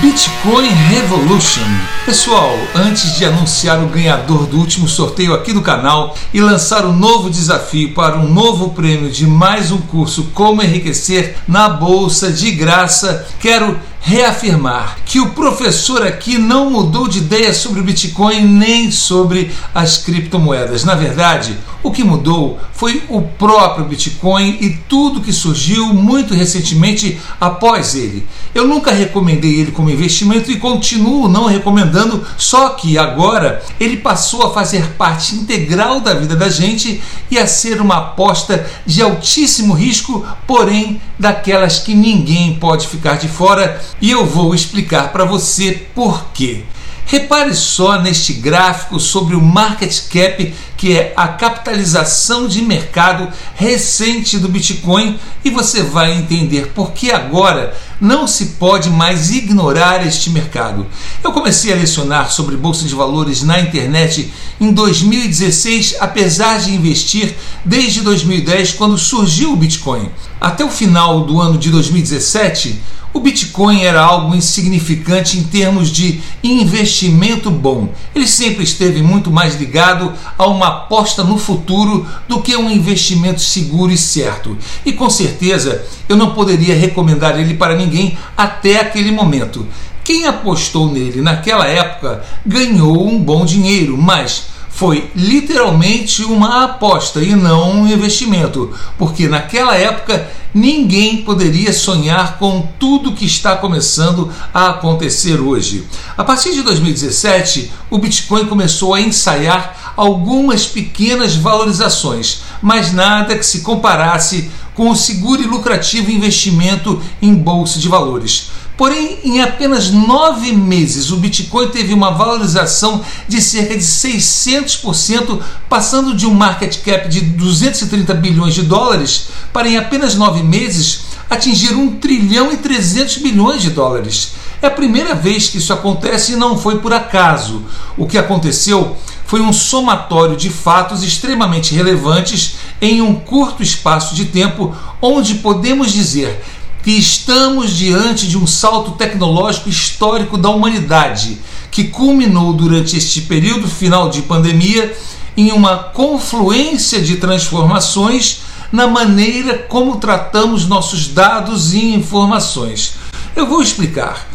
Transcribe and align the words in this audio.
Bitcoin 0.00 0.66
Revolution. 0.88 1.66
Pessoal, 2.06 2.56
antes 2.74 3.18
de 3.18 3.26
anunciar 3.26 3.82
o 3.82 3.88
ganhador 3.88 4.46
do 4.46 4.56
último 4.56 4.88
sorteio 4.88 5.34
aqui 5.34 5.52
do 5.52 5.60
canal 5.60 6.16
e 6.32 6.40
lançar 6.40 6.86
um 6.86 6.96
novo 6.96 7.28
desafio 7.28 7.92
para 7.92 8.16
um 8.16 8.26
novo 8.26 8.70
prêmio 8.70 9.10
de 9.10 9.26
mais 9.26 9.70
um 9.70 9.76
curso 9.78 10.30
Como 10.32 10.62
Enriquecer 10.62 11.36
na 11.46 11.68
Bolsa 11.68 12.32
de 12.32 12.50
graça, 12.52 13.28
quero 13.38 13.78
reafirmar 14.00 14.96
que 15.04 15.20
o 15.20 15.30
professor 15.30 16.02
aqui 16.02 16.38
não 16.38 16.70
mudou 16.70 17.06
de 17.06 17.18
ideia 17.18 17.52
sobre 17.52 17.80
o 17.80 17.84
Bitcoin 17.84 18.42
nem 18.42 18.90
sobre 18.90 19.52
as 19.74 19.98
criptomoedas. 19.98 20.84
Na 20.84 20.94
verdade, 20.94 21.56
o 21.82 21.90
que 21.90 22.02
mudou 22.02 22.58
foi 22.72 23.02
o 23.08 23.22
próprio 23.22 23.84
Bitcoin 23.84 24.56
e 24.60 24.70
tudo 24.88 25.20
que 25.20 25.32
surgiu 25.32 25.92
muito 25.92 26.34
recentemente 26.34 27.20
após 27.40 27.94
ele. 27.94 28.26
Eu 28.54 28.66
nunca 28.66 28.90
recomendei 28.90 29.60
ele 29.60 29.70
como 29.70 29.90
investimento 29.90 30.50
e 30.50 30.58
continuo 30.58 31.28
não 31.28 31.46
recomendando, 31.46 32.24
só 32.36 32.70
que 32.70 32.98
agora 32.98 33.62
ele 33.78 33.98
passou 33.98 34.46
a 34.46 34.52
fazer 34.52 34.92
parte 34.92 35.34
integral 35.34 36.00
da 36.00 36.14
vida 36.14 36.34
da 36.34 36.48
gente 36.48 37.02
e 37.30 37.38
a 37.38 37.46
ser 37.46 37.80
uma 37.80 37.96
aposta 37.96 38.66
de 38.86 39.02
altíssimo 39.02 39.74
risco, 39.74 40.26
porém 40.46 41.00
daquelas 41.20 41.78
que 41.78 41.94
ninguém 41.94 42.54
pode 42.54 42.88
ficar 42.88 43.18
de 43.18 43.28
fora 43.28 43.78
e 44.00 44.10
eu 44.10 44.24
vou 44.24 44.54
explicar 44.54 45.12
para 45.12 45.24
você 45.24 45.72
por 45.94 46.32
quê. 46.32 46.64
Repare 47.10 47.56
só 47.56 48.00
neste 48.00 48.32
gráfico 48.32 49.00
sobre 49.00 49.34
o 49.34 49.42
market 49.42 50.02
cap, 50.08 50.54
que 50.76 50.96
é 50.96 51.12
a 51.16 51.26
capitalização 51.26 52.46
de 52.46 52.62
mercado 52.62 53.28
recente 53.56 54.38
do 54.38 54.48
Bitcoin, 54.48 55.18
e 55.44 55.50
você 55.50 55.82
vai 55.82 56.12
entender 56.12 56.68
por 56.68 56.92
que 56.92 57.10
agora 57.10 57.76
não 58.00 58.28
se 58.28 58.46
pode 58.60 58.88
mais 58.90 59.32
ignorar 59.32 60.06
este 60.06 60.30
mercado. 60.30 60.86
Eu 61.20 61.32
comecei 61.32 61.72
a 61.72 61.76
lecionar 61.76 62.30
sobre 62.30 62.56
bolsa 62.56 62.86
de 62.86 62.94
valores 62.94 63.42
na 63.42 63.58
internet 63.58 64.32
em 64.60 64.72
2016, 64.72 65.96
apesar 65.98 66.60
de 66.60 66.72
investir 66.72 67.34
desde 67.64 68.02
2010, 68.02 68.74
quando 68.74 68.96
surgiu 68.96 69.52
o 69.52 69.56
Bitcoin. 69.56 70.08
Até 70.40 70.64
o 70.64 70.70
final 70.70 71.24
do 71.24 71.40
ano 71.40 71.58
de 71.58 71.70
2017, 71.70 72.80
o 73.12 73.18
Bitcoin 73.18 73.82
era 73.82 74.00
algo 74.00 74.34
insignificante 74.34 75.38
em 75.38 75.42
termos 75.42 75.90
de 75.90 76.20
investimento 76.42 77.50
bom. 77.50 77.88
Ele 78.14 78.26
sempre 78.26 78.62
esteve 78.62 79.02
muito 79.02 79.30
mais 79.30 79.56
ligado 79.56 80.12
a 80.38 80.46
uma 80.46 80.68
aposta 80.68 81.24
no 81.24 81.36
futuro 81.36 82.06
do 82.28 82.40
que 82.40 82.56
um 82.56 82.70
investimento 82.70 83.40
seguro 83.40 83.90
e 83.92 83.98
certo. 83.98 84.56
E 84.86 84.92
com 84.92 85.10
certeza 85.10 85.84
eu 86.08 86.16
não 86.16 86.34
poderia 86.34 86.76
recomendar 86.76 87.38
ele 87.38 87.54
para 87.54 87.76
ninguém 87.76 88.16
até 88.36 88.80
aquele 88.80 89.10
momento. 89.10 89.66
Quem 90.04 90.26
apostou 90.26 90.90
nele 90.90 91.20
naquela 91.20 91.66
época 91.66 92.24
ganhou 92.46 93.08
um 93.08 93.20
bom 93.20 93.44
dinheiro, 93.44 93.96
mas 93.96 94.46
foi 94.70 95.10
literalmente 95.14 96.24
uma 96.24 96.64
aposta 96.64 97.20
e 97.20 97.34
não 97.34 97.82
um 97.82 97.88
investimento, 97.88 98.72
porque 98.96 99.28
naquela 99.28 99.74
época 99.74 100.30
ninguém 100.54 101.18
poderia 101.18 101.72
sonhar 101.72 102.38
com 102.38 102.66
tudo 102.78 103.12
que 103.12 103.24
está 103.24 103.56
começando 103.56 104.32
a 104.54 104.70
acontecer 104.70 105.40
hoje. 105.40 105.86
A 106.16 106.24
partir 106.24 106.52
de 106.54 106.62
2017, 106.62 107.70
o 107.90 107.98
Bitcoin 107.98 108.46
começou 108.46 108.94
a 108.94 109.00
ensaiar 109.00 109.92
algumas 109.96 110.66
pequenas 110.66 111.36
valorizações, 111.36 112.42
mas 112.62 112.92
nada 112.92 113.36
que 113.36 113.44
se 113.44 113.60
comparasse 113.60 114.50
com 114.74 114.88
o 114.90 114.96
seguro 114.96 115.42
e 115.42 115.46
lucrativo 115.46 116.10
investimento 116.10 117.02
em 117.20 117.34
bolsa 117.34 117.78
de 117.78 117.88
valores. 117.88 118.50
Porém, 118.80 119.18
em 119.22 119.42
apenas 119.42 119.90
nove 119.90 120.54
meses, 120.54 121.10
o 121.10 121.18
Bitcoin 121.18 121.68
teve 121.68 121.92
uma 121.92 122.12
valorização 122.12 123.02
de 123.28 123.38
cerca 123.42 123.76
de 123.76 123.84
600%, 123.84 125.38
passando 125.68 126.14
de 126.14 126.24
um 126.24 126.32
market 126.32 126.78
cap 126.82 127.06
de 127.06 127.20
230 127.20 128.14
bilhões 128.14 128.54
de 128.54 128.62
dólares 128.62 129.26
para, 129.52 129.68
em 129.68 129.76
apenas 129.76 130.14
nove 130.14 130.42
meses, 130.42 131.02
atingir 131.28 131.74
1 131.74 131.96
trilhão 131.96 132.50
e 132.50 132.56
300 132.56 133.18
bilhões 133.18 133.60
de 133.60 133.68
dólares. 133.68 134.32
É 134.62 134.68
a 134.68 134.70
primeira 134.70 135.14
vez 135.14 135.50
que 135.50 135.58
isso 135.58 135.74
acontece 135.74 136.32
e 136.32 136.36
não 136.36 136.56
foi 136.56 136.78
por 136.78 136.94
acaso. 136.94 137.62
O 137.98 138.06
que 138.06 138.16
aconteceu 138.16 138.96
foi 139.26 139.40
um 139.40 139.52
somatório 139.52 140.36
de 140.36 140.50
fatos 140.50 141.04
extremamente 141.04 141.74
relevantes 141.74 142.56
em 142.80 143.00
um 143.00 143.14
curto 143.14 143.62
espaço 143.62 144.14
de 144.14 144.24
tempo, 144.24 144.74
onde 145.00 145.34
podemos 145.36 145.92
dizer 145.92 146.42
que 146.82 146.92
estamos 146.92 147.76
diante 147.76 148.26
de 148.26 148.38
um 148.38 148.46
salto 148.46 148.92
tecnológico 148.92 149.68
histórico 149.68 150.38
da 150.38 150.48
humanidade, 150.48 151.38
que 151.70 151.84
culminou 151.84 152.52
durante 152.52 152.96
este 152.96 153.22
período 153.22 153.68
final 153.68 154.08
de 154.08 154.22
pandemia 154.22 154.96
em 155.36 155.52
uma 155.52 155.76
confluência 155.76 157.00
de 157.00 157.16
transformações 157.16 158.40
na 158.72 158.86
maneira 158.86 159.58
como 159.58 159.96
tratamos 159.96 160.66
nossos 160.66 161.08
dados 161.08 161.74
e 161.74 161.94
informações. 161.94 162.94
Eu 163.34 163.46
vou 163.46 163.62
explicar. 163.62 164.28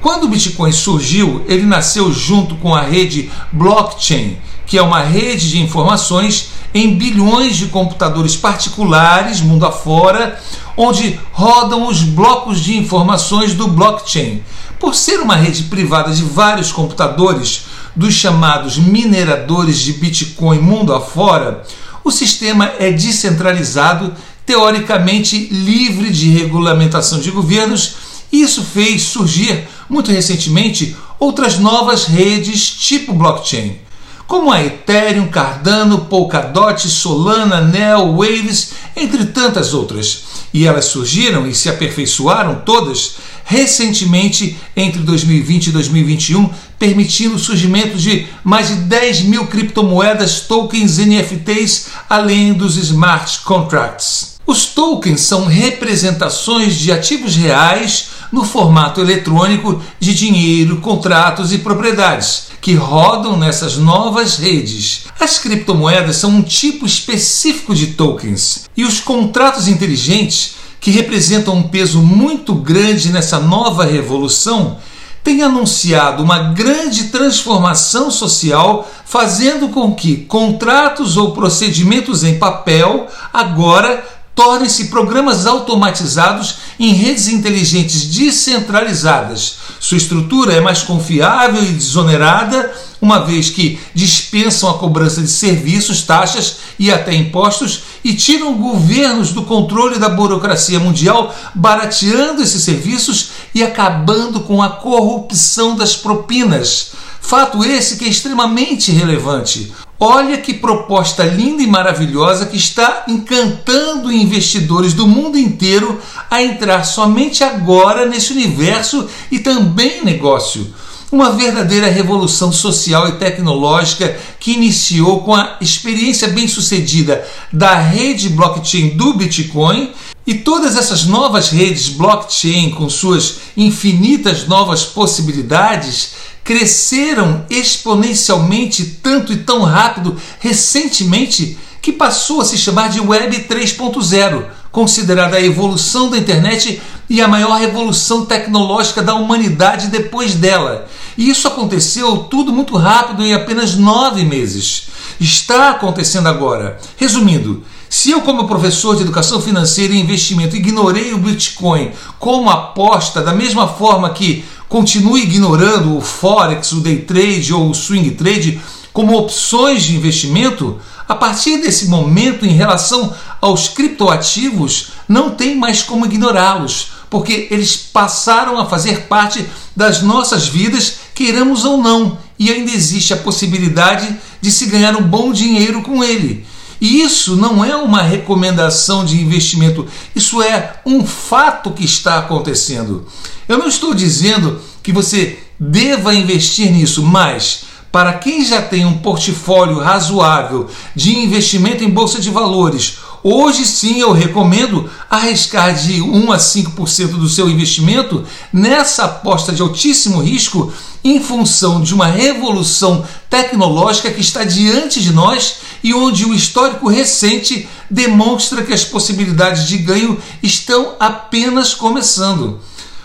Quando 0.00 0.24
o 0.24 0.28
Bitcoin 0.28 0.72
surgiu, 0.72 1.44
ele 1.48 1.66
nasceu 1.66 2.12
junto 2.12 2.54
com 2.56 2.74
a 2.74 2.82
rede 2.82 3.30
blockchain, 3.52 4.36
que 4.66 4.78
é 4.78 4.82
uma 4.82 5.00
rede 5.00 5.50
de 5.50 5.60
informações 5.60 6.50
em 6.74 6.96
bilhões 6.96 7.56
de 7.56 7.66
computadores 7.66 8.36
particulares 8.36 9.40
mundo 9.40 9.64
afora, 9.64 10.38
onde 10.76 11.18
rodam 11.32 11.88
os 11.88 12.02
blocos 12.02 12.60
de 12.60 12.76
informações 12.76 13.54
do 13.54 13.68
blockchain. 13.68 14.42
Por 14.78 14.94
ser 14.94 15.20
uma 15.20 15.34
rede 15.34 15.64
privada 15.64 16.12
de 16.12 16.22
vários 16.22 16.70
computadores, 16.70 17.64
dos 17.96 18.14
chamados 18.14 18.76
mineradores 18.76 19.80
de 19.80 19.94
Bitcoin 19.94 20.60
mundo 20.60 20.94
afora, 20.94 21.64
o 22.04 22.12
sistema 22.12 22.72
é 22.78 22.92
descentralizado, 22.92 24.14
teoricamente 24.46 25.48
livre 25.50 26.10
de 26.10 26.30
regulamentação 26.30 27.18
de 27.18 27.30
governos, 27.30 27.96
e 28.30 28.42
isso 28.42 28.62
fez 28.62 29.02
surgir, 29.02 29.66
muito 29.88 30.12
recentemente, 30.12 30.96
outras 31.18 31.58
novas 31.58 32.04
redes 32.04 32.70
tipo 32.70 33.12
blockchain 33.12 33.87
como 34.28 34.52
a 34.52 34.62
Ethereum, 34.62 35.26
Cardano, 35.28 36.04
Polkadot, 36.04 36.86
Solana, 36.86 37.62
Neo, 37.62 38.14
Waves, 38.18 38.72
entre 38.94 39.24
tantas 39.24 39.72
outras. 39.72 40.24
E 40.52 40.66
elas 40.66 40.84
surgiram 40.84 41.46
e 41.46 41.54
se 41.54 41.70
aperfeiçoaram 41.70 42.56
todas 42.56 43.16
recentemente 43.42 44.58
entre 44.76 45.00
2020 45.00 45.68
e 45.68 45.72
2021, 45.72 46.50
permitindo 46.78 47.36
o 47.36 47.38
surgimento 47.38 47.96
de 47.96 48.26
mais 48.44 48.68
de 48.68 48.74
10 48.74 49.22
mil 49.22 49.46
criptomoedas, 49.46 50.40
tokens, 50.40 50.98
NFTs, 50.98 51.86
além 52.10 52.52
dos 52.52 52.76
smart 52.76 53.40
contracts. 53.40 54.36
Os 54.46 54.66
tokens 54.66 55.22
são 55.22 55.46
representações 55.46 56.74
de 56.74 56.92
ativos 56.92 57.34
reais 57.34 58.08
no 58.30 58.44
formato 58.44 59.00
eletrônico 59.00 59.82
de 59.98 60.14
dinheiro, 60.14 60.82
contratos 60.82 61.50
e 61.50 61.58
propriedades 61.58 62.47
que 62.60 62.74
rodam 62.74 63.36
nessas 63.36 63.76
novas 63.76 64.36
redes. 64.36 65.04
As 65.18 65.38
criptomoedas 65.38 66.16
são 66.16 66.30
um 66.30 66.42
tipo 66.42 66.86
específico 66.86 67.74
de 67.74 67.88
tokens 67.88 68.68
e 68.76 68.84
os 68.84 69.00
contratos 69.00 69.68
inteligentes, 69.68 70.56
que 70.80 70.90
representam 70.90 71.56
um 71.56 71.62
peso 71.64 72.00
muito 72.00 72.54
grande 72.54 73.10
nessa 73.10 73.38
nova 73.40 73.84
revolução, 73.84 74.78
têm 75.24 75.42
anunciado 75.42 76.22
uma 76.22 76.52
grande 76.52 77.04
transformação 77.04 78.10
social, 78.10 78.88
fazendo 79.04 79.68
com 79.68 79.94
que 79.94 80.16
contratos 80.16 81.16
ou 81.16 81.32
procedimentos 81.32 82.22
em 82.22 82.38
papel 82.38 83.08
agora 83.32 84.04
tornem-se 84.34 84.84
programas 84.84 85.46
automatizados 85.46 86.58
em 86.78 86.92
redes 86.92 87.26
inteligentes 87.26 88.04
descentralizadas. 88.04 89.56
Sua 89.80 89.96
estrutura 89.96 90.52
é 90.52 90.60
mais 90.60 90.82
confiável 90.82 91.62
e 91.62 91.72
desonerada, 91.72 92.72
uma 93.00 93.20
vez 93.20 93.48
que 93.48 93.78
dispensam 93.94 94.68
a 94.68 94.78
cobrança 94.78 95.22
de 95.22 95.28
serviços, 95.28 96.02
taxas 96.02 96.56
e 96.78 96.90
até 96.90 97.14
impostos 97.14 97.82
e 98.04 98.14
tiram 98.14 98.54
governos 98.54 99.32
do 99.32 99.44
controle 99.44 99.98
da 99.98 100.08
burocracia 100.08 100.80
mundial, 100.80 101.34
barateando 101.54 102.42
esses 102.42 102.62
serviços 102.62 103.30
e 103.54 103.62
acabando 103.62 104.40
com 104.40 104.62
a 104.62 104.70
corrupção 104.70 105.76
das 105.76 105.94
propinas. 105.94 106.92
Fato 107.20 107.64
esse 107.64 107.96
que 107.96 108.04
é 108.04 108.08
extremamente 108.08 108.90
relevante. 108.90 109.72
Olha 110.00 110.38
que 110.38 110.54
proposta 110.54 111.24
linda 111.24 111.60
e 111.60 111.66
maravilhosa 111.66 112.46
que 112.46 112.56
está 112.56 113.02
encantando 113.08 114.12
investidores 114.12 114.94
do 114.94 115.08
mundo 115.08 115.36
inteiro 115.36 116.00
a 116.30 116.40
entrar 116.40 116.84
somente 116.84 117.42
agora 117.42 118.06
nesse 118.06 118.32
universo 118.32 119.08
e 119.28 119.40
também 119.40 120.04
negócio. 120.04 120.72
Uma 121.10 121.32
verdadeira 121.32 121.90
revolução 121.90 122.52
social 122.52 123.08
e 123.08 123.12
tecnológica 123.12 124.16
que 124.38 124.52
iniciou 124.52 125.22
com 125.22 125.34
a 125.34 125.56
experiência 125.60 126.28
bem-sucedida 126.28 127.26
da 127.52 127.74
rede 127.74 128.28
blockchain 128.28 128.90
do 128.90 129.14
Bitcoin 129.14 129.90
E 130.28 130.34
todas 130.34 130.76
essas 130.76 131.06
novas 131.06 131.48
redes 131.48 131.88
blockchain, 131.88 132.72
com 132.72 132.86
suas 132.90 133.36
infinitas 133.56 134.46
novas 134.46 134.84
possibilidades, 134.84 136.12
cresceram 136.48 137.44
exponencialmente 137.50 138.82
tanto 139.02 139.34
e 139.34 139.36
tão 139.36 139.64
rápido 139.64 140.16
recentemente 140.40 141.58
que 141.82 141.92
passou 141.92 142.40
a 142.40 142.44
se 142.46 142.56
chamar 142.56 142.88
de 142.88 143.02
Web 143.02 143.40
3.0, 143.40 144.44
considerada 144.72 145.36
a 145.36 145.44
evolução 145.44 146.08
da 146.08 146.16
internet 146.16 146.80
e 147.06 147.20
a 147.20 147.28
maior 147.28 147.60
revolução 147.60 148.24
tecnológica 148.24 149.02
da 149.02 149.14
humanidade 149.14 149.88
depois 149.88 150.36
dela. 150.36 150.88
E 151.18 151.28
isso 151.28 151.46
aconteceu 151.46 152.16
tudo 152.30 152.50
muito 152.50 152.78
rápido 152.78 153.22
em 153.22 153.34
apenas 153.34 153.74
nove 153.74 154.24
meses. 154.24 154.88
Está 155.20 155.68
acontecendo 155.68 156.28
agora. 156.28 156.78
Resumindo, 156.96 157.62
se 157.90 158.10
eu, 158.10 158.22
como 158.22 158.48
professor 158.48 158.96
de 158.96 159.02
educação 159.02 159.40
financeira 159.40 159.92
e 159.92 160.00
investimento, 160.00 160.56
ignorei 160.56 161.12
o 161.12 161.18
Bitcoin 161.18 161.90
como 162.18 162.50
aposta, 162.50 163.22
da 163.22 163.32
mesma 163.32 163.66
forma 163.66 164.10
que 164.10 164.44
continuo 164.68 165.16
ignorando 165.16 165.96
o 165.96 166.00
Forex, 166.00 166.72
o 166.72 166.80
Day 166.80 166.98
Trade 166.98 167.54
ou 167.54 167.70
o 167.70 167.74
Swing 167.74 168.10
Trade 168.12 168.60
como 168.92 169.16
opções 169.16 169.84
de 169.84 169.94
investimento, 169.94 170.78
a 171.08 171.14
partir 171.14 171.58
desse 171.58 171.86
momento, 171.86 172.44
em 172.44 172.52
relação 172.52 173.14
aos 173.40 173.68
criptoativos, 173.68 174.88
não 175.08 175.30
tem 175.30 175.54
mais 175.54 175.82
como 175.82 176.04
ignorá-los, 176.04 176.90
porque 177.08 177.48
eles 177.50 177.76
passaram 177.76 178.58
a 178.58 178.66
fazer 178.66 179.02
parte 179.02 179.46
das 179.74 180.02
nossas 180.02 180.48
vidas, 180.48 180.96
queiramos 181.14 181.64
ou 181.64 181.82
não, 181.82 182.18
e 182.38 182.50
ainda 182.50 182.70
existe 182.70 183.14
a 183.14 183.18
possibilidade 183.18 184.14
de 184.40 184.50
se 184.50 184.66
ganhar 184.66 184.96
um 184.96 185.02
bom 185.02 185.32
dinheiro 185.32 185.80
com 185.82 186.02
ele. 186.02 186.44
E 186.80 187.02
isso 187.02 187.36
não 187.36 187.64
é 187.64 187.74
uma 187.76 188.02
recomendação 188.02 189.04
de 189.04 189.20
investimento, 189.20 189.86
isso 190.14 190.40
é 190.42 190.80
um 190.86 191.04
fato 191.04 191.72
que 191.72 191.84
está 191.84 192.18
acontecendo. 192.18 193.06
Eu 193.48 193.58
não 193.58 193.66
estou 193.66 193.94
dizendo 193.94 194.60
que 194.82 194.92
você 194.92 195.38
deva 195.58 196.14
investir 196.14 196.70
nisso, 196.70 197.02
mas 197.02 197.64
para 197.90 198.12
quem 198.12 198.44
já 198.44 198.62
tem 198.62 198.84
um 198.84 198.98
portfólio 198.98 199.78
razoável 199.78 200.68
de 200.94 201.16
investimento 201.18 201.82
em 201.82 201.90
bolsa 201.90 202.20
de 202.20 202.30
valores, 202.30 202.98
hoje 203.32 203.64
sim 203.64 204.00
eu 204.00 204.12
recomendo 204.12 204.88
arriscar 205.10 205.74
de 205.74 206.00
1 206.00 206.32
a 206.32 206.36
5% 206.36 207.08
do 207.12 207.28
seu 207.28 207.48
investimento 207.48 208.24
nessa 208.52 209.04
aposta 209.04 209.52
de 209.52 209.62
altíssimo 209.62 210.20
risco 210.20 210.72
em 211.04 211.20
função 211.20 211.80
de 211.80 211.94
uma 211.94 212.06
revolução 212.06 213.04
tecnológica 213.30 214.10
que 214.10 214.20
está 214.20 214.44
diante 214.44 215.00
de 215.00 215.12
nós 215.12 215.56
e 215.82 215.94
onde 215.94 216.24
o 216.24 216.34
histórico 216.34 216.88
recente 216.88 217.68
demonstra 217.90 218.62
que 218.62 218.72
as 218.72 218.84
possibilidades 218.84 219.66
de 219.66 219.78
ganho 219.78 220.18
estão 220.42 220.94
apenas 220.98 221.72
começando. 221.74 222.60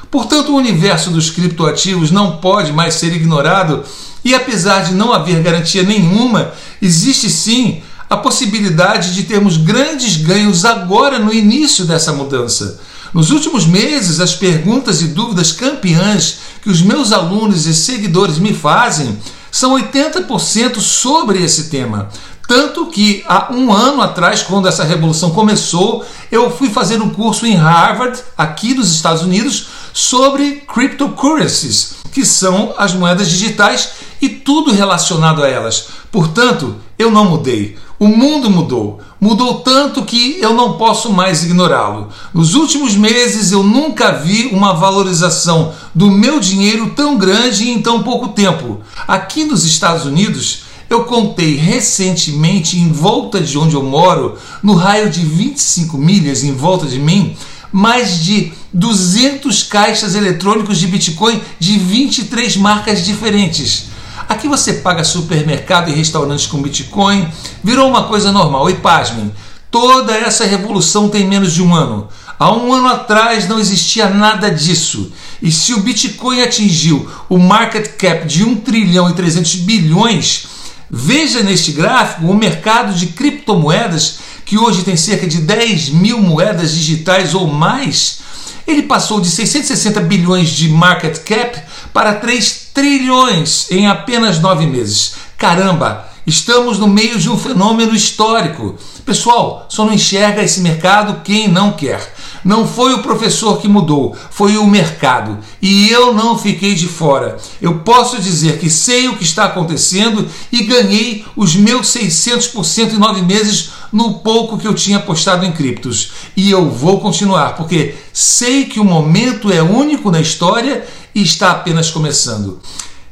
Portanto, 0.09 0.51
o 0.51 0.57
universo 0.57 1.09
dos 1.09 1.29
criptoativos 1.29 2.11
não 2.11 2.37
pode 2.37 2.71
mais 2.71 2.95
ser 2.95 3.13
ignorado 3.13 3.83
e, 4.23 4.33
apesar 4.35 4.83
de 4.83 4.93
não 4.93 5.11
haver 5.11 5.41
garantia 5.41 5.83
nenhuma, 5.83 6.53
existe 6.81 7.29
sim 7.29 7.81
a 8.13 8.17
possibilidade 8.17 9.15
de 9.15 9.23
termos 9.23 9.57
grandes 9.57 10.17
ganhos 10.17 10.65
agora 10.65 11.17
no 11.17 11.33
início 11.33 11.83
dessa 11.83 12.13
mudança. 12.13 12.79
Nos 13.11 13.31
últimos 13.31 13.65
meses, 13.65 14.19
as 14.19 14.35
perguntas 14.35 15.01
e 15.01 15.07
dúvidas 15.07 15.51
campeãs 15.51 16.37
que 16.61 16.69
os 16.69 16.79
meus 16.79 17.11
alunos 17.11 17.65
e 17.65 17.73
seguidores 17.73 18.37
me 18.37 18.53
fazem 18.53 19.17
são 19.51 19.75
80% 19.75 20.79
sobre 20.79 21.43
esse 21.43 21.71
tema. 21.71 22.09
Tanto 22.47 22.85
que 22.85 23.23
há 23.27 23.51
um 23.51 23.73
ano 23.73 23.99
atrás, 23.99 24.43
quando 24.43 24.67
essa 24.67 24.83
revolução 24.83 25.31
começou, 25.31 26.05
eu 26.31 26.51
fui 26.51 26.69
fazer 26.69 27.01
um 27.01 27.09
curso 27.09 27.47
em 27.47 27.55
Harvard, 27.55 28.19
aqui 28.37 28.75
dos 28.75 28.91
Estados 28.91 29.23
Unidos, 29.23 29.67
sobre 29.91 30.63
cryptocurrencies, 30.71 31.95
que 32.11 32.23
são 32.23 32.75
as 32.77 32.93
moedas 32.93 33.27
digitais 33.27 33.89
e 34.21 34.29
tudo 34.29 34.71
relacionado 34.71 35.41
a 35.41 35.49
elas. 35.49 35.87
Portanto, 36.11 36.75
eu 36.97 37.09
não 37.09 37.25
mudei. 37.25 37.75
O 37.99 38.07
mundo 38.07 38.49
mudou. 38.49 38.99
Mudou 39.19 39.61
tanto 39.61 40.03
que 40.03 40.37
eu 40.41 40.53
não 40.53 40.73
posso 40.73 41.11
mais 41.11 41.43
ignorá-lo. 41.43 42.09
Nos 42.33 42.55
últimos 42.55 42.95
meses 42.95 43.51
eu 43.51 43.63
nunca 43.63 44.11
vi 44.11 44.47
uma 44.47 44.73
valorização 44.73 45.73
do 45.95 46.11
meu 46.11 46.39
dinheiro 46.39 46.91
tão 46.95 47.17
grande 47.17 47.69
em 47.69 47.81
tão 47.81 48.03
pouco 48.03 48.29
tempo. 48.29 48.81
Aqui 49.07 49.45
nos 49.45 49.63
Estados 49.63 50.05
Unidos, 50.05 50.63
eu 50.89 51.05
contei 51.05 51.55
recentemente 51.55 52.77
em 52.77 52.91
volta 52.91 53.39
de 53.39 53.57
onde 53.57 53.75
eu 53.75 53.83
moro, 53.83 54.37
no 54.61 54.73
raio 54.73 55.09
de 55.09 55.21
25 55.21 55.97
milhas 55.97 56.43
em 56.43 56.53
volta 56.53 56.85
de 56.85 56.99
mim, 56.99 57.35
mais 57.71 58.23
de 58.23 58.51
200 58.73 59.63
caixas 59.63 60.15
eletrônicos 60.15 60.77
de 60.77 60.87
Bitcoin 60.87 61.41
de 61.59 61.79
23 61.79 62.57
marcas 62.57 63.05
diferentes. 63.05 63.92
Aqui 64.29 64.47
você 64.47 64.73
paga 64.73 65.03
supermercado 65.03 65.89
e 65.89 65.93
restaurantes 65.93 66.45
com 66.45 66.61
Bitcoin, 66.61 67.27
virou 67.63 67.87
uma 67.87 68.03
coisa 68.03 68.31
normal. 68.31 68.69
E 68.69 68.75
pasmem, 68.75 69.31
toda 69.69 70.13
essa 70.13 70.45
revolução 70.45 71.09
tem 71.09 71.27
menos 71.27 71.53
de 71.53 71.61
um 71.61 71.73
ano. 71.73 72.07
Há 72.39 72.51
um 72.51 72.73
ano 72.73 72.87
atrás 72.87 73.47
não 73.47 73.59
existia 73.59 74.09
nada 74.09 74.49
disso. 74.49 75.11
E 75.41 75.51
se 75.51 75.73
o 75.73 75.79
Bitcoin 75.79 76.41
atingiu 76.41 77.09
o 77.29 77.37
market 77.37 77.95
cap 77.97 78.25
de 78.25 78.43
1 78.43 78.55
trilhão 78.57 79.09
e 79.09 79.13
300 79.13 79.55
bilhões, 79.55 80.47
veja 80.89 81.41
neste 81.41 81.71
gráfico 81.71 82.25
o 82.25 82.35
mercado 82.35 82.93
de 82.93 83.07
criptomoedas, 83.07 84.19
que 84.45 84.57
hoje 84.57 84.83
tem 84.83 84.97
cerca 84.97 85.25
de 85.25 85.39
10 85.39 85.89
mil 85.89 86.19
moedas 86.19 86.71
digitais 86.71 87.33
ou 87.33 87.47
mais, 87.47 88.19
ele 88.65 88.83
passou 88.83 89.19
de 89.19 89.29
660 89.29 90.01
bilhões 90.01 90.49
de 90.49 90.69
market 90.69 91.19
cap 91.19 91.61
para 91.93 92.15
3 92.15 92.62
trilhões 92.73 93.69
em 93.69 93.87
apenas 93.87 94.39
nove 94.39 94.65
meses. 94.65 95.15
Caramba, 95.37 96.07
estamos 96.25 96.79
no 96.79 96.87
meio 96.87 97.19
de 97.19 97.29
um 97.29 97.37
fenômeno 97.37 97.95
histórico. 97.95 98.75
Pessoal, 99.05 99.65
só 99.69 99.85
não 99.85 99.93
enxerga 99.93 100.41
esse 100.41 100.61
mercado 100.61 101.21
quem 101.23 101.47
não 101.47 101.73
quer. 101.73 102.13
Não 102.43 102.67
foi 102.67 102.93
o 102.93 103.01
professor 103.01 103.61
que 103.61 103.69
mudou, 103.69 104.15
foi 104.29 104.57
o 104.57 104.67
mercado. 104.67 105.37
E 105.61 105.89
eu 105.89 106.13
não 106.13 106.37
fiquei 106.37 106.73
de 106.73 106.87
fora. 106.87 107.37
Eu 107.61 107.79
posso 107.79 108.21
dizer 108.21 108.59
que 108.59 108.69
sei 108.69 109.07
o 109.07 109.15
que 109.15 109.23
está 109.23 109.45
acontecendo 109.45 110.27
e 110.51 110.63
ganhei 110.63 111.25
os 111.37 111.55
meus 111.55 111.87
600% 111.87 112.93
em 112.93 112.97
nove 112.97 113.21
meses 113.21 113.69
no 113.93 114.15
pouco 114.15 114.57
que 114.57 114.67
eu 114.67 114.73
tinha 114.73 114.97
apostado 114.97 115.45
em 115.45 115.51
criptos. 115.51 116.11
E 116.35 116.49
eu 116.49 116.69
vou 116.69 116.99
continuar, 116.99 117.55
porque 117.55 117.95
sei 118.11 118.65
que 118.65 118.79
o 118.79 118.85
momento 118.85 119.51
é 119.51 119.61
único 119.61 120.11
na 120.11 120.19
história 120.19 120.85
e 121.13 121.21
está 121.21 121.51
apenas 121.51 121.89
começando. 121.89 122.59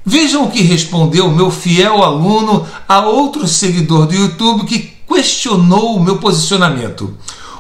Vejam 0.05 0.45
o 0.45 0.51
que 0.51 0.61
respondeu 0.61 1.29
meu 1.29 1.51
fiel 1.51 2.03
aluno 2.03 2.65
a 2.87 3.05
outro 3.05 3.47
seguidor 3.47 4.07
do 4.07 4.15
YouTube 4.15 4.65
que 4.65 4.91
questionou 5.07 5.95
o 5.95 6.03
meu 6.03 6.17
posicionamento. 6.17 7.15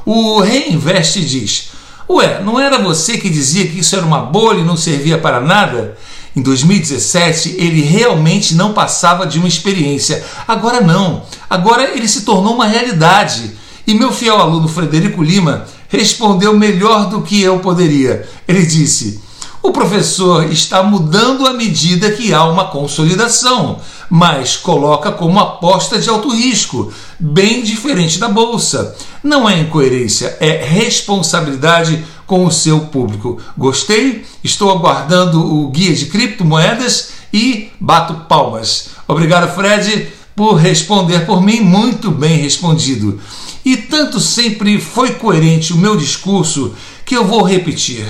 O 0.05 0.39
Reinvest 0.39 1.21
diz: 1.21 1.69
Ué, 2.09 2.41
não 2.41 2.59
era 2.59 2.79
você 2.79 3.17
que 3.17 3.29
dizia 3.29 3.67
que 3.67 3.79
isso 3.79 3.95
era 3.95 4.05
uma 4.05 4.19
bolha 4.19 4.59
e 4.59 4.65
não 4.65 4.75
servia 4.75 5.17
para 5.17 5.39
nada? 5.39 5.97
Em 6.35 6.41
2017, 6.41 7.55
ele 7.57 7.81
realmente 7.81 8.55
não 8.55 8.73
passava 8.73 9.27
de 9.27 9.37
uma 9.37 9.47
experiência. 9.47 10.23
Agora 10.47 10.81
não. 10.81 11.23
Agora 11.49 11.95
ele 11.95 12.07
se 12.07 12.21
tornou 12.21 12.55
uma 12.55 12.65
realidade. 12.65 13.51
E 13.85 13.93
meu 13.93 14.11
fiel 14.11 14.39
aluno 14.39 14.67
Frederico 14.67 15.21
Lima 15.21 15.65
respondeu 15.89 16.57
melhor 16.57 17.09
do 17.09 17.21
que 17.21 17.41
eu 17.41 17.59
poderia. 17.59 18.27
Ele 18.47 18.65
disse: 18.65 19.21
o 19.63 19.71
professor 19.71 20.51
está 20.51 20.81
mudando 20.81 21.45
à 21.45 21.53
medida 21.53 22.11
que 22.11 22.33
há 22.33 22.43
uma 22.45 22.65
consolidação, 22.65 23.79
mas 24.09 24.57
coloca 24.57 25.11
como 25.11 25.39
aposta 25.39 25.99
de 25.99 26.09
alto 26.09 26.29
risco, 26.29 26.91
bem 27.19 27.63
diferente 27.63 28.17
da 28.17 28.27
bolsa. 28.27 28.95
Não 29.23 29.47
é 29.47 29.59
incoerência, 29.59 30.35
é 30.39 30.63
responsabilidade 30.65 32.03
com 32.25 32.45
o 32.45 32.51
seu 32.51 32.79
público. 32.87 33.39
Gostei? 33.55 34.25
Estou 34.43 34.71
aguardando 34.71 35.39
o 35.39 35.67
guia 35.69 35.93
de 35.93 36.07
criptomoedas 36.07 37.09
e 37.31 37.69
bato 37.79 38.25
palmas. 38.27 38.89
Obrigado, 39.07 39.53
Fred, 39.53 40.07
por 40.35 40.55
responder 40.55 41.25
por 41.25 41.41
mim, 41.41 41.59
muito 41.59 42.09
bem 42.09 42.37
respondido. 42.37 43.19
E 43.63 43.77
tanto 43.77 44.19
sempre 44.19 44.81
foi 44.81 45.11
coerente 45.11 45.71
o 45.71 45.77
meu 45.77 45.95
discurso 45.95 46.73
que 47.05 47.15
eu 47.15 47.25
vou 47.25 47.43
repetir. 47.43 48.07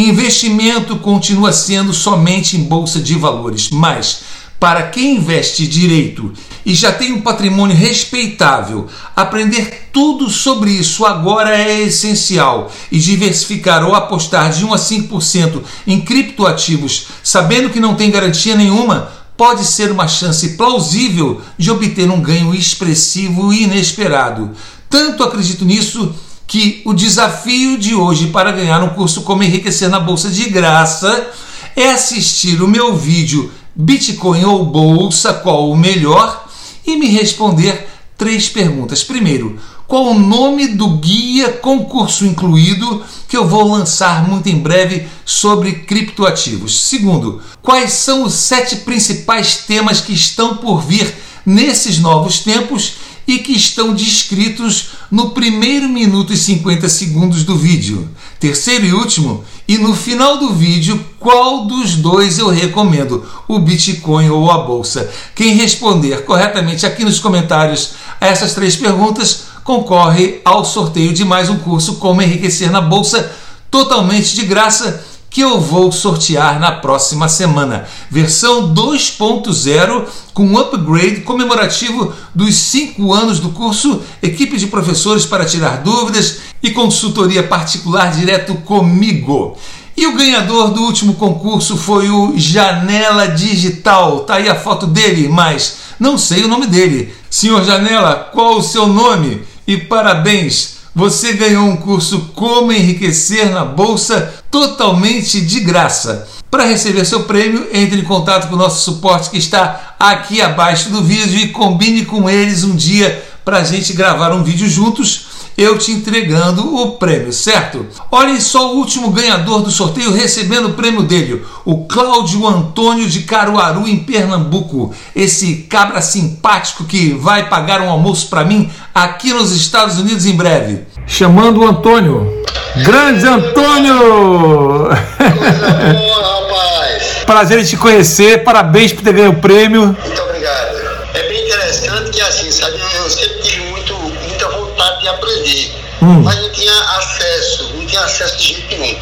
Investimento 0.00 0.94
continua 0.94 1.52
sendo 1.52 1.92
somente 1.92 2.56
em 2.56 2.62
bolsa 2.62 3.00
de 3.00 3.16
valores, 3.16 3.68
mas 3.70 4.20
para 4.60 4.84
quem 4.84 5.16
investe 5.16 5.66
direito 5.66 6.32
e 6.64 6.72
já 6.72 6.92
tem 6.92 7.12
um 7.12 7.20
patrimônio 7.20 7.74
respeitável, 7.74 8.86
aprender 9.16 9.88
tudo 9.92 10.30
sobre 10.30 10.70
isso 10.70 11.04
agora 11.04 11.58
é 11.58 11.80
essencial 11.80 12.70
e 12.92 12.98
diversificar 13.00 13.84
ou 13.84 13.92
apostar 13.92 14.52
de 14.52 14.64
1 14.64 14.72
a 14.72 14.76
5% 14.76 15.62
em 15.84 16.00
criptoativos, 16.00 17.08
sabendo 17.24 17.68
que 17.68 17.80
não 17.80 17.96
tem 17.96 18.08
garantia 18.08 18.54
nenhuma, 18.54 19.10
pode 19.36 19.64
ser 19.64 19.90
uma 19.90 20.06
chance 20.06 20.50
plausível 20.50 21.42
de 21.58 21.72
obter 21.72 22.08
um 22.08 22.20
ganho 22.20 22.54
expressivo 22.54 23.52
e 23.52 23.64
inesperado. 23.64 24.52
Tanto 24.88 25.24
acredito 25.24 25.64
nisso 25.64 26.14
que 26.48 26.80
o 26.86 26.94
desafio 26.94 27.76
de 27.76 27.94
hoje 27.94 28.28
para 28.28 28.50
ganhar 28.50 28.82
um 28.82 28.88
curso 28.88 29.20
Como 29.20 29.42
Enriquecer 29.42 29.90
na 29.90 30.00
Bolsa 30.00 30.30
de 30.30 30.48
graça 30.48 31.28
é 31.76 31.90
assistir 31.90 32.62
o 32.62 32.66
meu 32.66 32.96
vídeo 32.96 33.52
Bitcoin 33.76 34.44
ou 34.44 34.64
Bolsa, 34.64 35.34
qual 35.34 35.70
o 35.70 35.76
melhor, 35.76 36.48
e 36.86 36.96
me 36.96 37.06
responder 37.08 37.86
três 38.16 38.48
perguntas. 38.48 39.04
Primeiro, 39.04 39.60
qual 39.86 40.06
o 40.06 40.18
nome 40.18 40.68
do 40.68 40.88
guia 40.96 41.52
concurso 41.52 42.24
incluído 42.24 43.04
que 43.28 43.36
eu 43.36 43.46
vou 43.46 43.70
lançar 43.70 44.26
muito 44.26 44.48
em 44.48 44.58
breve 44.58 45.06
sobre 45.26 45.72
criptoativos? 45.72 46.80
Segundo, 46.80 47.42
quais 47.62 47.92
são 47.92 48.24
os 48.24 48.32
sete 48.32 48.76
principais 48.76 49.58
temas 49.58 50.00
que 50.00 50.14
estão 50.14 50.56
por 50.56 50.80
vir 50.80 51.14
nesses 51.44 51.98
novos 51.98 52.40
tempos 52.40 52.94
e 53.28 53.40
que 53.40 53.52
estão 53.52 53.92
descritos 53.92 54.92
no 55.10 55.30
primeiro 55.30 55.86
minuto 55.86 56.32
e 56.32 56.36
50 56.36 56.88
segundos 56.88 57.44
do 57.44 57.54
vídeo. 57.54 58.08
Terceiro 58.40 58.86
e 58.86 58.94
último, 58.94 59.44
e 59.68 59.76
no 59.76 59.94
final 59.94 60.38
do 60.38 60.54
vídeo, 60.54 61.04
qual 61.20 61.66
dos 61.66 61.94
dois 61.96 62.38
eu 62.38 62.48
recomendo, 62.48 63.28
o 63.46 63.58
Bitcoin 63.58 64.30
ou 64.30 64.50
a 64.50 64.58
bolsa? 64.58 65.10
Quem 65.34 65.52
responder 65.54 66.24
corretamente 66.24 66.86
aqui 66.86 67.04
nos 67.04 67.20
comentários 67.20 67.90
a 68.18 68.26
essas 68.26 68.54
três 68.54 68.76
perguntas 68.76 69.42
concorre 69.62 70.40
ao 70.42 70.64
sorteio 70.64 71.12
de 71.12 71.22
mais 71.22 71.50
um 71.50 71.58
curso 71.58 71.96
Como 71.96 72.22
Enriquecer 72.22 72.70
na 72.70 72.80
Bolsa, 72.80 73.30
totalmente 73.70 74.34
de 74.34 74.46
graça 74.46 75.04
que 75.30 75.40
eu 75.40 75.60
vou 75.60 75.92
sortear 75.92 76.58
na 76.58 76.72
próxima 76.72 77.28
semana. 77.28 77.86
Versão 78.10 78.74
2.0 78.74 80.06
com 80.32 80.56
upgrade 80.56 81.20
comemorativo 81.20 82.12
dos 82.34 82.54
5 82.54 83.12
anos 83.12 83.40
do 83.40 83.50
curso, 83.50 84.00
equipe 84.22 84.56
de 84.56 84.68
professores 84.68 85.26
para 85.26 85.44
tirar 85.44 85.82
dúvidas 85.82 86.38
e 86.62 86.70
consultoria 86.70 87.42
particular 87.42 88.12
direto 88.12 88.54
comigo. 88.54 89.56
E 89.96 90.06
o 90.06 90.14
ganhador 90.14 90.70
do 90.70 90.82
último 90.82 91.14
concurso 91.14 91.76
foi 91.76 92.08
o 92.08 92.34
Janela 92.36 93.26
Digital. 93.26 94.20
Tá 94.20 94.34
aí 94.34 94.48
a 94.48 94.54
foto 94.54 94.86
dele, 94.86 95.28
mas 95.28 95.78
não 95.98 96.16
sei 96.16 96.44
o 96.44 96.48
nome 96.48 96.68
dele. 96.68 97.12
Senhor 97.28 97.64
Janela, 97.64 98.30
qual 98.32 98.58
o 98.58 98.62
seu 98.62 98.86
nome? 98.86 99.42
E 99.66 99.76
parabéns! 99.76 100.78
você 100.98 101.34
ganhou 101.34 101.64
um 101.64 101.76
curso 101.76 102.32
Como 102.34 102.72
Enriquecer 102.72 103.52
na 103.52 103.64
Bolsa 103.64 104.34
totalmente 104.50 105.40
de 105.40 105.60
graça. 105.60 106.28
Para 106.50 106.64
receber 106.64 107.04
seu 107.04 107.24
prêmio, 107.24 107.68
entre 107.72 108.00
em 108.00 108.04
contato 108.04 108.48
com 108.48 108.54
o 108.54 108.58
nosso 108.58 108.82
suporte 108.84 109.30
que 109.30 109.36
está 109.36 109.94
aqui 109.98 110.40
abaixo 110.40 110.88
do 110.90 111.02
vídeo 111.02 111.38
e 111.38 111.48
combine 111.48 112.04
com 112.04 112.28
eles 112.28 112.64
um 112.64 112.74
dia 112.74 113.24
para 113.44 113.58
a 113.58 113.64
gente 113.64 113.92
gravar 113.92 114.32
um 114.32 114.42
vídeo 114.42 114.68
juntos 114.68 115.28
eu 115.58 115.76
te 115.76 115.90
entregando 115.90 116.76
o 116.76 116.92
prêmio, 116.92 117.32
certo? 117.32 117.84
Olhem 118.12 118.40
só 118.40 118.72
o 118.72 118.76
último 118.76 119.10
ganhador 119.10 119.60
do 119.60 119.72
sorteio 119.72 120.12
recebendo 120.12 120.68
o 120.68 120.74
prêmio 120.74 121.02
dele, 121.02 121.44
o 121.64 121.84
Cláudio 121.84 122.46
Antônio 122.46 123.08
de 123.08 123.22
Caruaru, 123.22 123.88
em 123.88 123.98
Pernambuco. 123.98 124.94
Esse 125.16 125.66
cabra 125.68 126.00
simpático 126.00 126.84
que 126.84 127.12
vai 127.12 127.48
pagar 127.48 127.80
um 127.80 127.90
almoço 127.90 128.28
para 128.28 128.44
mim 128.44 128.70
aqui 128.94 129.32
nos 129.32 129.50
Estados 129.50 129.98
Unidos 129.98 130.26
em 130.26 130.36
breve. 130.36 130.86
Chamando 131.08 131.60
o 131.62 131.66
Antônio. 131.66 132.44
Grande 132.76 133.26
Antônio! 133.26 134.88
Coisa 134.88 135.94
boa, 135.94 136.22
rapaz! 136.22 137.02
Prazer 137.26 137.58
em 137.58 137.64
te 137.64 137.76
conhecer, 137.76 138.44
parabéns 138.44 138.92
por 138.92 139.02
ter 139.02 139.12
ganho 139.14 139.30
o 139.30 139.36
prêmio. 139.40 139.86
Muito 139.86 140.22
obrigado. 140.22 140.76
É 141.14 141.22
bem 141.28 141.44
interessante 141.46 142.10
que 142.10 142.20
assim, 142.20 142.50
sabe, 142.52 142.78
eu 142.96 143.10
sempre 143.10 143.38
tive 143.42 143.60
muito, 143.70 143.94
muita 143.94 144.48
vontade 144.50 145.00
de 145.00 145.08
aprender, 145.08 145.72
Hum. 146.02 146.22
mas 146.22 146.36
não 146.36 146.50
tinha 146.52 146.72
acesso, 146.98 147.72
não 147.74 147.84
tinha 147.86 148.02
acesso 148.02 148.36
de 148.36 148.44
jeito 148.54 148.76
nenhum. 148.78 148.98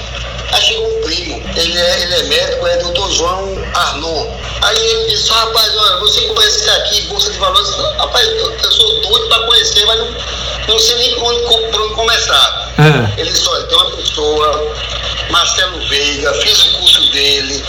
Aí 0.52 0.62
chegou 0.62 0.86
um 0.86 1.00
primo, 1.02 1.42
ele 1.56 1.76
é, 1.78 2.02
ele 2.02 2.14
é 2.14 2.22
médico, 2.22 2.66
é 2.68 2.76
doutor 2.78 3.10
João 3.12 3.52
Arnon. 3.75 4.26
Aí 4.62 4.78
ele 4.78 5.10
disse, 5.10 5.30
"Ah, 5.32 5.40
rapaz, 5.40 5.70
olha, 5.76 6.00
você 6.00 6.20
conhece 6.22 6.70
aqui, 6.70 7.02
Bolsa 7.08 7.30
de 7.32 7.38
Valores? 7.38 7.68
Rapaz, 7.98 8.26
eu, 8.28 8.52
eu 8.52 8.72
sou 8.72 9.00
doido 9.02 9.28
para 9.28 9.46
conhecer, 9.46 9.84
mas 9.86 9.98
não, 9.98 10.08
não 10.68 10.78
sei 10.78 10.96
nem 10.96 11.23
onde, 11.23 11.42
por 11.70 11.80
onde 11.82 11.94
começar. 11.94 12.73
É. 12.78 13.20
Ele 13.20 13.30
disse, 13.30 13.49
olha, 13.49 13.66
tem 13.66 13.78
uma 13.78 13.90
pessoa, 13.96 14.75
Marcelo 15.30 15.88
Veiga, 15.88 16.32
fiz 16.35 16.62
o 16.62 16.78
curso 16.78 17.11
dele, 17.12 17.64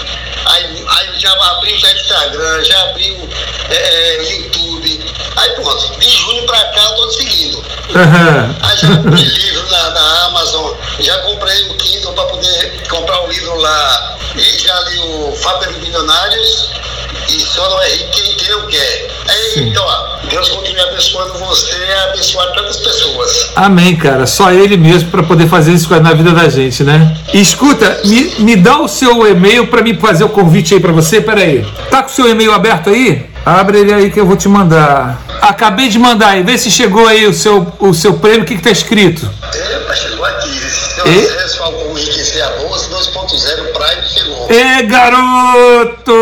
aí, 0.46 0.86
aí 0.88 1.20
já 1.20 1.32
abriu 1.34 1.78
já 1.78 1.94
Instagram, 1.94 2.64
já 2.64 2.82
abriu 2.84 3.30
é, 3.70 3.76
é, 3.76 4.36
YouTube. 4.42 5.06
Aí 5.36 5.50
pronto, 5.52 6.00
de 6.00 6.10
junho 6.10 6.46
pra 6.46 6.64
cá 6.66 6.84
eu 6.84 6.96
tô 6.96 7.08
te 7.10 7.16
seguindo. 7.18 7.64
Aí 8.62 8.78
já 8.78 8.88
comprei 8.98 9.24
livro 9.24 9.70
na, 9.70 9.90
na 9.92 10.26
Amazon, 10.26 10.76
já 11.00 11.18
comprei 11.20 11.68
o 11.70 11.76
Kindle 11.76 12.14
para 12.14 12.26
poder 12.26 12.88
comprar 12.90 13.22
o 13.22 13.28
livro 13.28 13.56
lá. 13.58 14.18
E 14.36 14.60
já 14.60 14.80
li 14.82 15.00
o 15.00 15.36
Fábio 15.36 15.72
Milionários 15.80 16.70
e 17.58 17.60
só 17.60 17.70
não 17.70 17.82
é 17.82 17.90
rico 17.90 18.12
quem, 18.12 18.36
quem 18.36 18.50
não 18.50 18.68
quer. 18.68 19.08
Sim. 19.54 19.70
então, 19.70 19.84
ó, 19.84 20.18
Deus 20.30 20.48
continue 20.50 20.80
abençoando 20.82 21.34
você 21.40 21.76
e 21.76 21.94
abençoar 22.10 22.54
tantas 22.54 22.78
pessoas. 22.78 23.52
Amém, 23.56 23.96
cara. 23.96 24.28
Só 24.28 24.52
ele 24.52 24.78
mesmo 24.78 25.10
para 25.10 25.24
poder 25.24 25.48
fazer 25.48 25.74
isso 25.74 25.90
na 26.00 26.14
vida 26.14 26.32
da 26.32 26.48
gente, 26.48 26.84
né? 26.84 27.18
Escuta, 27.34 28.02
me, 28.06 28.36
me 28.40 28.56
dá 28.56 28.80
o 28.80 28.88
seu 28.88 29.28
e-mail 29.28 29.68
para 29.68 29.82
mim 29.82 29.98
fazer 29.98 30.24
o 30.24 30.30
convite 30.30 30.76
aí 30.76 30.80
para 30.80 30.92
você. 30.92 31.20
Pera 31.20 31.42
aí. 31.42 31.66
Tá 31.90 32.04
com 32.04 32.10
o 32.10 32.14
seu 32.14 32.30
e-mail 32.30 32.54
aberto 32.54 32.90
aí? 32.90 33.26
Abre 33.46 33.80
ele 33.80 33.94
aí 33.94 34.12
que 34.12 34.20
eu 34.20 34.26
vou 34.26 34.38
te 34.38 34.48
mandar. 34.48 35.20
Acabei 35.42 35.90
de 35.90 35.98
mandar 35.98 36.30
aí. 36.30 36.44
Vê 36.44 36.58
se 36.58 36.70
chegou 36.70 37.08
aí 37.08 37.26
o 37.26 37.34
seu, 37.34 37.66
o 37.80 37.94
seu 37.94 38.14
prêmio. 38.16 38.44
O 38.44 38.46
que, 38.46 38.56
que 38.56 38.62
tá 38.62 38.72
escrito? 38.72 39.28
Epa, 39.54 39.96
chegou 39.96 40.26
aqui. 40.26 40.60
Seu 40.60 41.08
E? 41.08 41.26
acesso 41.26 41.64
ao 41.64 41.98
enriquecer 41.98 42.44
a 42.44 42.50
bolsa 42.52 42.90
2.0 42.90 43.02
Prime 43.18 43.36
chegou. 43.48 43.67
Ê, 44.50 44.84
garoto! 44.84 46.14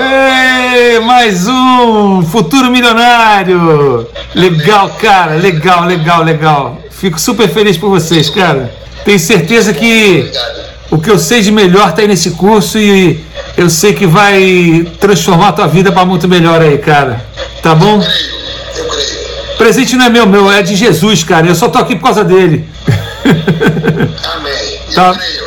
Ê, 0.00 0.98
mais 1.00 1.46
um! 1.46 2.22
Futuro 2.22 2.70
milionário! 2.70 4.08
Legal, 4.34 4.88
cara. 5.00 5.34
Legal, 5.34 5.84
legal, 5.84 6.22
legal. 6.22 6.78
Fico 6.90 7.20
super 7.20 7.48
feliz 7.48 7.76
por 7.76 7.90
vocês, 7.90 8.30
cara. 8.30 8.72
Tenho 9.04 9.18
certeza 9.18 9.72
que 9.74 10.30
o 10.90 10.98
que 10.98 11.10
eu 11.10 11.18
sei 11.18 11.42
de 11.42 11.50
melhor 11.52 11.92
tá 11.92 12.00
aí 12.02 12.08
nesse 12.08 12.30
curso 12.32 12.78
e 12.78 13.22
eu 13.56 13.68
sei 13.68 13.92
que 13.92 14.06
vai 14.06 14.86
transformar 15.00 15.48
a 15.48 15.52
tua 15.52 15.66
vida 15.66 15.92
para 15.92 16.04
muito 16.06 16.26
melhor 16.28 16.62
aí, 16.62 16.78
cara. 16.78 17.24
Tá 17.62 17.74
bom? 17.74 18.00
Creio, 18.00 18.14
eu 18.78 18.88
creio. 18.88 19.56
Presente 19.58 19.96
não 19.96 20.06
é 20.06 20.08
meu, 20.08 20.26
meu, 20.26 20.50
é 20.50 20.62
de 20.62 20.74
Jesus, 20.76 21.22
cara. 21.24 21.46
Eu 21.46 21.54
só 21.54 21.68
tô 21.68 21.78
aqui 21.78 21.94
por 21.96 22.04
causa 22.04 22.24
dele. 22.24 22.66
Amém. 24.34 24.78
Eu 24.88 24.94
Tá. 24.94 25.14
creio. 25.14 25.42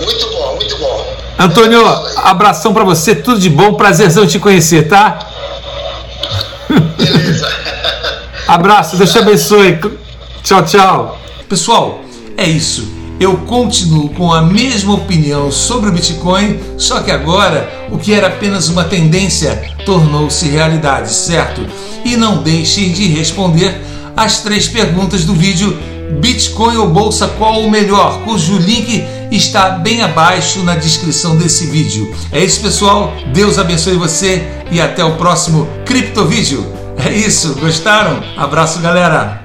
muito 0.00 0.26
bom, 0.30 0.56
muito 0.56 0.76
bom. 0.78 1.16
Antônio, 1.44 1.84
abração 2.16 2.72
pra 2.72 2.84
você, 2.84 3.14
tudo 3.14 3.38
de 3.38 3.50
bom, 3.50 3.74
prazerzão 3.74 4.26
te 4.26 4.38
conhecer, 4.38 4.88
tá? 4.88 5.18
Beleza. 6.96 7.46
Abraço, 8.48 8.96
Deus 8.96 9.12
te 9.12 9.18
abençoe. 9.18 9.78
Tchau, 10.42 10.64
tchau. 10.64 11.20
Pessoal, 11.46 12.00
é 12.38 12.48
isso. 12.48 12.88
Eu 13.20 13.36
continuo 13.36 14.08
com 14.08 14.32
a 14.32 14.40
mesma 14.40 14.94
opinião 14.94 15.52
sobre 15.52 15.90
o 15.90 15.92
Bitcoin, 15.92 16.58
só 16.78 17.00
que 17.00 17.10
agora 17.10 17.88
o 17.90 17.98
que 17.98 18.14
era 18.14 18.28
apenas 18.28 18.70
uma 18.70 18.84
tendência 18.84 19.70
tornou-se 19.84 20.48
realidade, 20.48 21.12
certo? 21.12 21.60
E 22.06 22.16
não 22.16 22.42
deixe 22.42 22.88
de 22.88 23.06
responder 23.08 23.82
as 24.16 24.40
três 24.40 24.66
perguntas 24.66 25.26
do 25.26 25.34
vídeo 25.34 25.76
Bitcoin 26.20 26.76
ou 26.78 26.88
Bolsa 26.88 27.28
qual 27.36 27.60
o 27.60 27.70
melhor, 27.70 28.20
cujo 28.24 28.56
link 28.56 29.04
está 29.36 29.70
bem 29.70 30.02
abaixo 30.02 30.62
na 30.62 30.74
descrição 30.74 31.36
desse 31.36 31.66
vídeo. 31.66 32.14
É 32.30 32.42
isso, 32.42 32.60
pessoal. 32.60 33.12
Deus 33.32 33.58
abençoe 33.58 33.96
você 33.96 34.42
e 34.70 34.80
até 34.80 35.04
o 35.04 35.16
próximo 35.16 35.68
Criptovídeo. 35.84 36.64
É 37.04 37.12
isso, 37.12 37.54
gostaram? 37.56 38.22
Abraço, 38.36 38.78
galera! 38.80 39.43